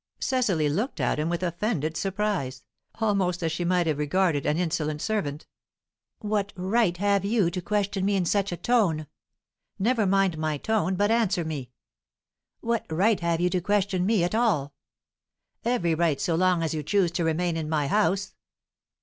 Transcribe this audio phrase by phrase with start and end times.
[0.19, 2.63] Cecily looked at him with offended surprise
[2.99, 5.45] almost as she might have regarded an insolent servant.
[6.21, 9.05] "What right have you to question me in such a tone?"
[9.77, 11.69] "Never mind my tone, but answer me."
[12.61, 14.73] "What right have you to question me at all?"
[15.63, 18.33] "Every right, so long as you choose to remain in my house."